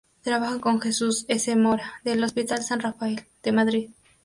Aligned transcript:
Trabajan 0.23 0.57
con 0.59 0.79
Jesús 0.81 1.25
S. 1.27 1.55
Mora, 1.55 2.01
del 2.03 2.23
Hospital 2.23 2.63
San 2.63 2.79
Rafael, 2.79 3.25
de 3.43 3.51
Madrid. 3.51 3.91